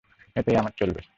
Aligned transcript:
এতেই 0.35 0.55
আমার 0.55 0.73
চলবে। 0.77 1.01